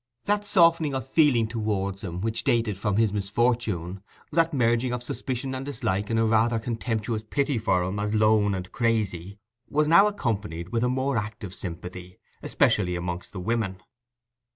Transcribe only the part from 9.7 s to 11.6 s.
now accompanied with a more active